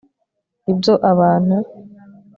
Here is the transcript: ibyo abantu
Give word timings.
ibyo 0.71 0.93
abantu 1.11 1.57